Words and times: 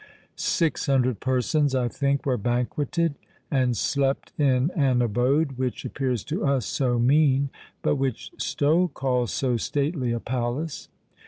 Six 0.35 0.87
hundred 0.87 1.19
persons, 1.19 1.75
I 1.75 1.87
think, 1.87 2.25
were 2.25 2.35
banqueted 2.35 3.13
and 3.51 3.77
slept 3.77 4.33
in 4.35 4.71
an 4.75 4.99
abode 4.99 5.59
which 5.59 5.85
appears 5.85 6.23
to 6.23 6.43
us 6.43 6.65
so 6.65 6.97
mean, 6.97 7.51
but 7.83 7.97
which 7.97 8.31
Stowe 8.39 8.87
calls 8.87 9.31
"so 9.31 9.57
stately 9.57 10.11
a 10.11 10.19
palace." 10.19 10.89